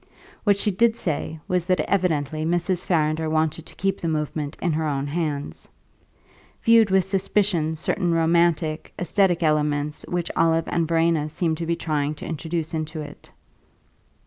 What 0.45 0.57
she 0.57 0.71
did 0.71 0.95
say 0.97 1.39
was 1.47 1.65
that 1.65 1.79
evidently 1.81 2.43
Mrs. 2.43 2.83
Farrinder 2.87 3.29
wanted 3.29 3.67
to 3.67 3.75
keep 3.75 4.01
the 4.01 4.07
movement 4.07 4.57
in 4.59 4.71
her 4.71 4.87
own 4.87 5.05
hands 5.05 5.69
viewed 6.63 6.89
with 6.89 7.03
suspicion 7.03 7.75
certain 7.75 8.11
romantic, 8.11 8.95
esthetic 8.97 9.43
elements 9.43 10.01
which 10.07 10.31
Olive 10.35 10.67
and 10.69 10.87
Verena 10.87 11.29
seemed 11.29 11.57
to 11.57 11.67
be 11.67 11.75
trying 11.75 12.15
to 12.15 12.25
introduce 12.25 12.73
into 12.73 12.99
it. 12.99 13.29